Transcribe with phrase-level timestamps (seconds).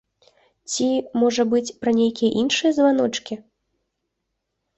[0.71, 0.87] Ці,
[1.23, 3.33] можа быць, пра нейкія іншыя званочкі?